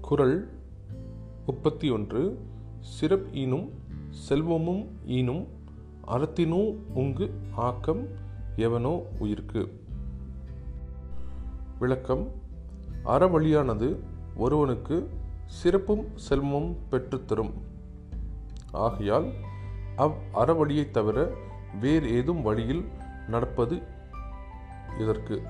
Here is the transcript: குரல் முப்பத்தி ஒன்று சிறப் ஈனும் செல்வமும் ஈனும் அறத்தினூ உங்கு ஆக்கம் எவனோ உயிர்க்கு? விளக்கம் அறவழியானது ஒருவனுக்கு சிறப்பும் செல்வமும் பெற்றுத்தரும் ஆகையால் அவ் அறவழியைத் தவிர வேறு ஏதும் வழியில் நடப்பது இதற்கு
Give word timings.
குரல் 0.00 0.50
முப்பத்தி 1.46 1.90
ஒன்று 1.90 2.46
சிறப் 2.80 3.32
ஈனும் 3.32 3.70
செல்வமும் 4.10 4.88
ஈனும் 5.06 5.46
அறத்தினூ 6.06 6.76
உங்கு 6.94 7.30
ஆக்கம் 7.54 8.08
எவனோ 8.56 9.02
உயிர்க்கு? 9.20 9.68
விளக்கம் 11.78 12.30
அறவழியானது 13.04 13.96
ஒருவனுக்கு 14.36 15.10
சிறப்பும் 15.46 16.08
செல்வமும் 16.14 16.76
பெற்றுத்தரும் 16.90 17.52
ஆகையால் 18.72 19.32
அவ் 19.96 20.14
அறவழியைத் 20.34 20.90
தவிர 20.90 21.32
வேறு 21.80 22.10
ஏதும் 22.10 22.42
வழியில் 22.42 22.84
நடப்பது 23.28 23.82
இதற்கு 24.98 25.42